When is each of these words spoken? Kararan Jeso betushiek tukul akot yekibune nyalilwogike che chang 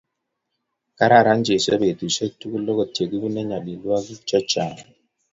Kararan 0.97 1.39
Jeso 1.47 1.71
betushiek 1.81 2.31
tukul 2.39 2.67
akot 2.71 2.93
yekibune 2.97 3.41
nyalilwogike 3.49 4.15
che 4.27 4.39
chang 4.51 4.77